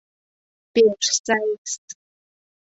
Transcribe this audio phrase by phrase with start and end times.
[0.73, 1.71] Пеш сай-с!